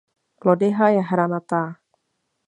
Lodyha 0.45 0.87
je 0.95 1.03
hranatá. 1.09 1.61